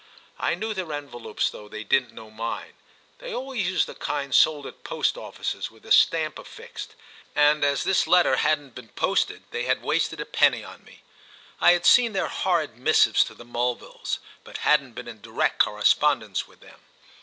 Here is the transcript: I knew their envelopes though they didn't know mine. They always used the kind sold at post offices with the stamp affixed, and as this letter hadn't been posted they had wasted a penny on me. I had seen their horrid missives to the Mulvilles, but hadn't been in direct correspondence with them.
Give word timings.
I 0.39 0.55
knew 0.55 0.73
their 0.73 0.91
envelopes 0.93 1.51
though 1.51 1.69
they 1.69 1.83
didn't 1.83 2.11
know 2.11 2.31
mine. 2.31 2.73
They 3.19 3.35
always 3.35 3.67
used 3.67 3.85
the 3.85 3.93
kind 3.93 4.33
sold 4.33 4.65
at 4.65 4.83
post 4.83 5.15
offices 5.15 5.69
with 5.69 5.83
the 5.83 5.91
stamp 5.91 6.39
affixed, 6.39 6.95
and 7.35 7.63
as 7.63 7.83
this 7.83 8.07
letter 8.07 8.37
hadn't 8.37 8.73
been 8.73 8.89
posted 8.89 9.43
they 9.51 9.65
had 9.65 9.83
wasted 9.83 10.19
a 10.19 10.25
penny 10.25 10.63
on 10.63 10.83
me. 10.85 11.03
I 11.59 11.73
had 11.73 11.85
seen 11.85 12.13
their 12.13 12.29
horrid 12.29 12.77
missives 12.79 13.23
to 13.25 13.35
the 13.35 13.45
Mulvilles, 13.45 14.17
but 14.43 14.65
hadn't 14.65 14.93
been 14.93 15.07
in 15.07 15.21
direct 15.21 15.59
correspondence 15.59 16.47
with 16.47 16.61
them. 16.61 16.79